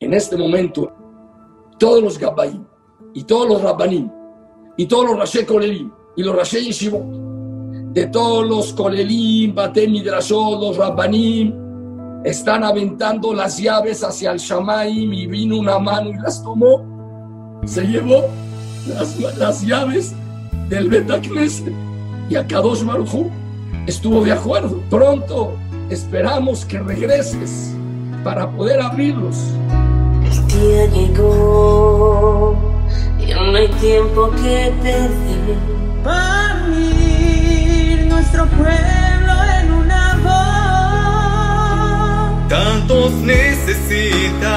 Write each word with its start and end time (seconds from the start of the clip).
en 0.00 0.14
este 0.14 0.34
momento 0.34 0.90
todos 1.78 2.02
los 2.02 2.18
Gabbaim 2.18 2.64
y 3.12 3.22
todos 3.24 3.46
los 3.48 3.62
Rabbanim 3.62 4.10
y 4.78 4.86
todos 4.86 5.10
los 5.10 5.18
Rashi 5.18 5.44
Kolelim 5.44 5.92
y 6.16 6.22
los 6.22 6.34
Rashi 6.34 6.64
Yeshivot 6.64 7.04
de 7.92 8.06
todos 8.06 8.48
los 8.48 8.72
Kolelim, 8.72 9.54
Batem 9.54 9.92
Midrashot, 9.92 10.58
los 10.58 10.76
Rabbanim 10.78 11.52
están 12.24 12.64
aventando 12.64 13.34
las 13.34 13.58
llaves 13.58 14.02
hacia 14.02 14.32
el 14.32 14.38
Shamaim 14.38 15.12
y 15.12 15.26
vino 15.26 15.58
una 15.58 15.78
mano 15.78 16.10
y 16.10 16.14
las 16.14 16.42
tomó, 16.42 17.60
se 17.66 17.82
llevó 17.82 18.24
las, 18.88 19.18
las 19.36 19.60
llaves 19.66 20.14
del 20.70 20.88
Betacneset 20.88 21.74
y 22.30 22.36
a 22.36 22.46
Kadosh 22.46 22.84
Baruj 22.84 23.26
estuvo 23.86 24.24
de 24.24 24.32
acuerdo. 24.32 24.80
Pronto 24.88 25.52
esperamos 25.90 26.64
que 26.64 26.78
regreses 26.78 27.74
para 28.24 28.50
poder 28.50 28.80
abrirlos. 28.80 29.36
Día 30.60 30.84
llegó 30.92 32.54
y 33.18 33.32
no 33.32 33.56
hay 33.56 33.68
tiempo 33.80 34.30
que 34.32 34.70
te 34.82 34.92
dé 34.92 35.56
para 36.04 36.66
unir 36.66 38.06
nuestro 38.08 38.44
pueblo 38.44 39.32
en 39.58 39.72
una 39.72 40.04
voz. 42.42 42.48
Tantos 42.50 43.12
necesitan 43.12 44.50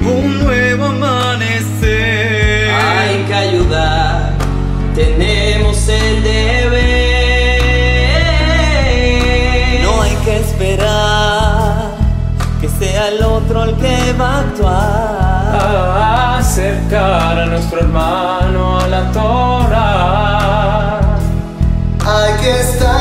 un 0.00 0.44
nuevo 0.44 0.84
amanecer. 0.86 1.17
Actuar. 14.24 15.58
A 15.60 16.38
acercar 16.38 17.38
a 17.38 17.46
nuestro 17.46 17.80
hermano 17.80 18.80
a 18.80 18.86
la 18.88 19.12
Torah. 19.12 21.00
Hay 22.04 22.32
que 22.40 22.60
estar 22.60 22.97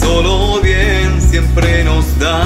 solo 0.00 0.60
bien 0.62 1.20
siempre 1.20 1.84
nos 1.84 2.18
da. 2.18 2.40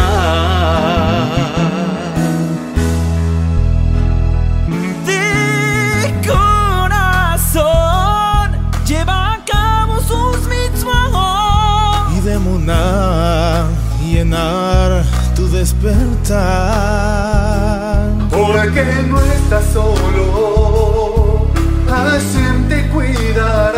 De 5.07 6.15
corazón 6.27 7.67
lleva 8.87 9.35
a 9.35 9.45
cabo 9.45 10.01
sus 10.01 10.39
mitzvot. 10.49 12.13
y 12.17 12.21
de 12.21 12.39
Muná 12.39 13.65
llenar 14.03 15.05
tu 15.35 15.49
despertar. 15.51 16.35
Porque 18.31 18.85
no 19.09 19.21
estás 19.21 19.65
solo, 19.73 21.49
Hashem 21.89 22.69
te 22.69 22.89
cuidará. 22.89 23.74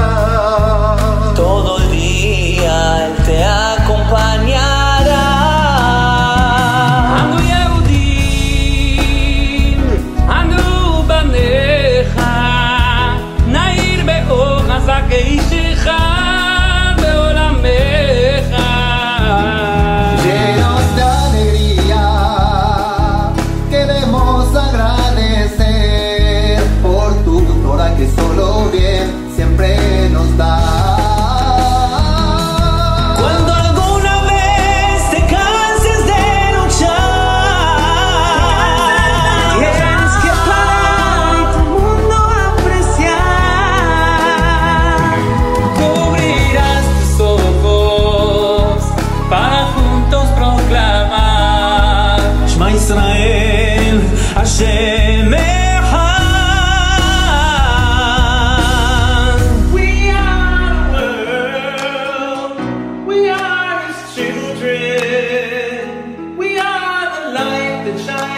sunshine. 67.98 68.35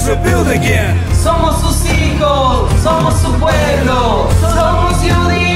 was 0.00 0.08
rebuilt 0.08 0.48
again. 0.48 0.96
Somos 1.14 1.60
sus 1.60 1.84
hijos, 1.92 2.70
somos 2.82 3.14
su 3.20 3.32
pueblo, 3.38 4.28
somos 4.40 4.96
judíos. 4.98 5.50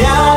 down. 0.00 0.29